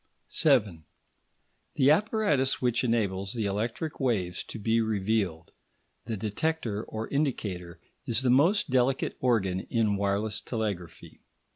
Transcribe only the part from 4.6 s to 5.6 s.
revealed,